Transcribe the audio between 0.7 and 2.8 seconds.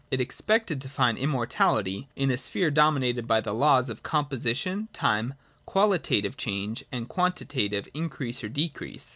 to find immortahty in a sphere